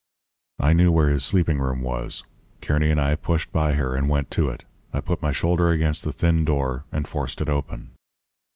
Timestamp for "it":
4.49-4.65, 7.39-7.49